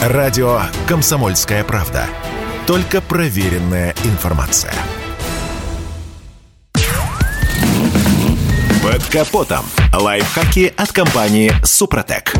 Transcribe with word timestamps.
Радио 0.00 0.62
«Комсомольская 0.88 1.62
правда». 1.62 2.06
Только 2.66 3.02
проверенная 3.02 3.94
информация. 4.04 4.72
Под 8.82 9.04
капотом. 9.12 9.66
Лайфхаки 9.92 10.72
от 10.74 10.90
компании 10.92 11.52
«Супротек». 11.62 12.32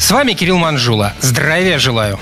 С 0.00 0.10
вами 0.10 0.32
Кирилл 0.32 0.56
Манжула. 0.56 1.12
Здравия 1.20 1.78
желаю. 1.78 2.18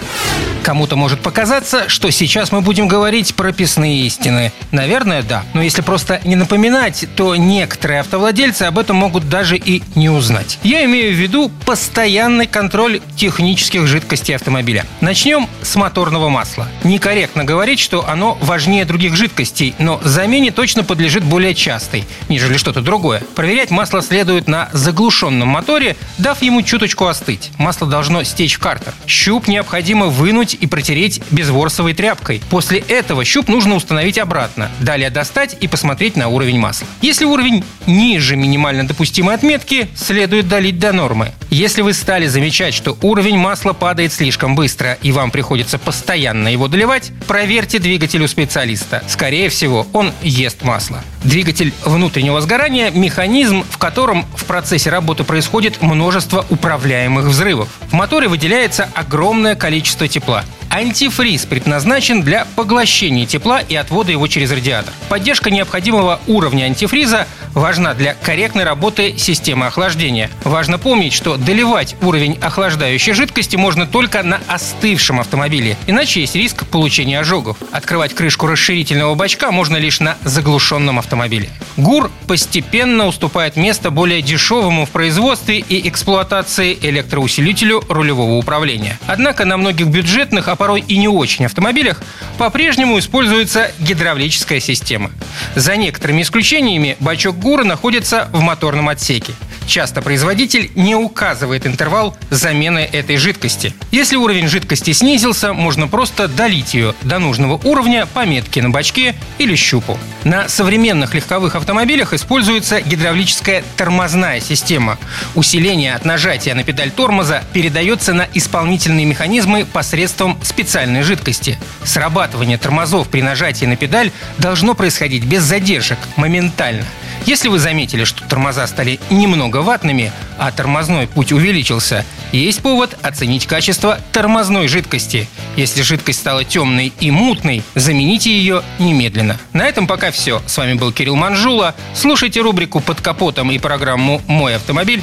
Кому-то 0.65 0.97
может 0.97 1.21
показаться, 1.21 1.89
что 1.89 2.11
сейчас 2.11 2.53
мы 2.53 2.61
будем 2.61 2.89
говорить 2.89 3.35
прописные 3.35 4.05
истины. 4.05 4.53
Наверное, 4.73 5.23
да. 5.23 5.45
Но 5.55 5.63
если 5.63 5.81
просто 5.81 6.21
не 6.25 6.37
напоминать, 6.37 7.07
то 7.17 7.37
некоторые 7.37 8.01
автовладельцы 8.01 8.65
об 8.65 8.79
этом 8.79 8.97
могут 8.97 9.31
даже 9.31 9.57
и 9.57 9.83
не 9.95 10.11
узнать. 10.11 10.59
Я 10.63 10.85
имею 10.85 11.15
в 11.15 11.17
виду 11.17 11.51
постоянный 11.65 12.47
контроль 12.47 13.01
технических 13.17 13.87
жидкостей 13.87 14.35
автомобиля. 14.35 14.85
Начнем 15.01 15.49
с 15.63 15.75
моторного 15.77 16.29
масла. 16.29 16.69
Некорректно 16.83 17.45
говорить, 17.45 17.79
что 17.79 18.07
оно 18.07 18.37
важнее 18.43 18.85
других 18.85 19.17
жидкостей, 19.17 19.75
но 19.79 20.01
замене 20.05 20.51
точно 20.51 20.85
подлежит 20.85 21.25
более 21.25 21.55
частой, 21.55 22.05
нежели 22.29 22.59
что-то 22.59 22.83
другое. 22.83 23.23
Проверять 23.37 23.71
масло 23.71 24.03
следует 24.03 24.49
на 24.49 24.69
заглушенном 24.73 25.49
моторе, 25.49 25.97
дав 26.19 26.43
ему 26.43 26.61
чуточку 26.61 27.07
остыть. 27.07 27.53
Масло 27.69 27.87
должно 27.87 28.23
стечь 28.23 28.55
в 28.55 28.61
картер. 28.61 28.95
Щуп 29.07 29.47
необходимо 29.47 30.07
вынуть 30.07 30.57
и 30.59 30.67
протереть 30.67 31.21
безворсовой 31.31 31.93
тряпкой. 31.93 32.41
После 32.49 32.79
этого 32.79 33.27
щуп 33.27 33.49
нужно 33.49 33.75
установить 33.75 34.17
обратно. 34.17 34.71
Далее 34.81 35.11
достать 35.11 35.55
и 35.61 35.69
посмотреть 35.69 36.17
на 36.17 36.29
уровень 36.29 36.59
масла. 36.59 36.87
Если 37.03 37.27
уровень 37.27 37.63
ниже 37.87 38.37
минимально 38.37 38.87
допустимой 38.87 39.35
отметки, 39.35 39.87
следует 39.95 40.49
долить 40.49 40.79
до 40.79 40.95
нормы. 40.95 41.35
Если 41.51 41.81
вы 41.81 41.95
стали 41.95 42.27
замечать, 42.27 42.75
что 42.75 42.99
уровень 43.01 43.39
масла 43.39 43.73
падает 43.73 44.13
слишком 44.13 44.55
быстро 44.55 44.99
и 45.01 45.13
вам 45.13 45.31
приходится 45.31 45.79
постоянно 45.79 46.49
его 46.49 46.69
доливать, 46.69 47.11
проверьте 47.27 47.79
двигатель 47.79 48.23
у 48.23 48.29
специалиста. 48.29 49.03
Скорее 49.09 49.49
всего, 49.49 49.87
он 49.95 50.13
ест 50.23 50.63
масло. 50.63 51.03
Двигатель 51.25 51.73
внутреннего 51.85 52.41
сгорания– 52.43 52.91
механизм, 52.95 53.65
в 53.69 53.79
котором 53.79 54.27
в 54.37 54.45
процессе 54.45 54.91
работы 54.91 55.25
происходит 55.25 55.81
множество 55.81 56.45
управляемых 56.51 57.25
взрывов. 57.25 57.69
В 57.89 57.95
моторе 57.95 58.29
выделяется 58.29 58.89
огромное 58.95 59.55
количество 59.55 60.07
тепла. 60.07 60.45
Антифриз 60.79 61.45
предназначен 61.45 62.23
для 62.23 62.47
поглощения 62.55 63.27
тепла 63.27 63.59
и 63.59 63.75
отвода 63.75 64.13
его 64.13 64.29
через 64.29 64.53
радиатор. 64.53 64.95
Поддержка 65.09 65.51
необходимого 65.51 66.21
уровня 66.29 66.67
антифриза 66.67 67.27
важна 67.53 67.95
для 67.95 68.15
корректной 68.15 68.63
работы 68.63 69.19
системы 69.19 69.67
охлаждения. 69.67 70.31
Важно 70.45 70.79
помнить, 70.79 71.15
что 71.15 71.37
доливать 71.37 71.97
уровень 72.01 72.39
охлаждающей 72.41 73.13
жидкости 73.13 73.57
можно 73.57 73.89
только 73.89 74.23
на 74.23 74.41
остывшем 74.47 75.19
автомобиле, 75.19 75.77
иначе 75.89 76.21
есть 76.21 76.37
риск 76.37 76.65
получения 76.65 77.19
ожогов. 77.19 77.57
Открывать 77.73 78.15
крышку 78.15 78.47
расширительного 78.47 79.17
бачка 79.17 79.51
можно 79.51 79.79
лишь 79.79 79.99
на 79.99 80.17
заглушенном 80.23 81.01
автомобиле. 81.01 81.51
ГУР 81.77 82.11
постепенно 82.27 83.07
уступает 83.07 83.57
место 83.57 83.91
более 83.91 84.23
дешевому 84.23 84.87
в 84.87 84.91
производстве 84.91 85.59
и 85.59 85.89
эксплуатации 85.89 86.77
электроусилителю 86.81 87.83
рулевого 87.89 88.37
управления. 88.37 88.99
Однако 89.07 89.45
на 89.45 89.57
многих 89.57 89.87
бюджетных, 89.87 90.49
а 90.49 90.57
порой 90.57 90.85
и 90.87 90.97
не 90.97 91.09
очень 91.09 91.47
автомобилях 91.47 92.03
по-прежнему 92.39 92.99
используется 92.99 93.71
гидравлическая 93.79 94.61
система. 94.61 95.11
За 95.55 95.77
некоторыми 95.77 96.23
исключениями 96.23 96.97
бачок 97.01 97.39
ГУРа 97.39 97.65
находится 97.65 98.29
в 98.33 98.41
моторном 98.41 98.89
отсеке. 98.89 99.33
Часто 99.69 100.01
производитель 100.01 100.71
не 100.77 100.95
указывает 100.95 101.67
интервал 101.67 102.17
замены 102.31 102.89
этой 102.91 103.19
жидкости. 103.19 103.75
Если 103.91 104.17
уровень 104.17 104.49
жидкости 104.49 104.95
снизился, 104.95 105.53
можно 105.53 105.87
просто 105.87 106.27
долить 106.27 106.73
ее 106.73 106.95
до 107.03 107.19
нужного 107.19 107.61
уровня 107.63 108.07
по 108.07 108.25
метке 108.25 108.63
на 108.63 108.71
бачке 108.71 109.15
или 109.37 109.55
щупу. 109.55 109.99
На 110.25 110.49
современных 110.49 111.13
легковых 111.13 111.55
автомобилях 111.55 112.15
используется 112.15 112.81
гидравлическая 112.81 113.63
тормозная 113.77 114.41
система. 114.41 114.97
Усиление 115.35 115.95
от 115.95 116.07
нажатия 116.07 116.55
на 116.55 116.65
педаль 116.65 116.91
тормоза 116.91 117.45
передается 117.53 118.15
на 118.15 118.27
исполнительные 118.33 119.05
механизмы 119.05 119.67
посредством 119.67 120.39
специальной 120.43 121.03
жидкости. 121.03 121.59
Срабатывание 121.85 122.57
тормозов 122.57 123.09
при 123.09 123.21
нажатии 123.21 123.67
на 123.67 123.77
педаль 123.77 124.13
должно 124.39 124.73
происходить 124.73 125.25
без 125.25 125.43
задержек, 125.43 125.99
моментально– 126.17 126.87
если 127.29 127.49
вы 127.49 127.59
заметили, 127.59 128.05
что 128.05 128.25
тормоза 128.25 128.67
стали 128.67 128.99
немного 129.11 129.59
ватными, 129.59 130.13
а 130.39 130.51
тормозной 130.51 131.07
путь 131.07 131.31
увеличился, 131.31 132.07
есть 132.33 132.63
повод 132.63 132.97
оценить 133.03 133.47
качество 133.47 134.01
тормозной 134.13 134.67
жидкости. 134.67 135.29
Если 135.55 135.83
жидкость 135.83 136.21
стала 136.21 136.45
темной 136.45 136.91
и 137.01 137.11
мутной, 137.11 137.63
замените 137.75 138.31
ее 138.31 138.63
немедленно. 138.79 139.39
На 139.53 139.69
этом 139.69 139.87
пока 139.87 140.11
все. 140.11 140.41
С 140.47 140.57
вами 140.57 140.73
был 140.73 140.91
Кирилл 140.91 141.17
Манжула. 141.17 141.75
Слушайте 141.95 142.41
рубрику 142.41 142.81
«Под 142.81 143.03
капотом» 143.03 143.51
и 143.51 143.59
программу 143.59 144.23
«Мой 144.27 144.57
автомобиль» 144.57 145.03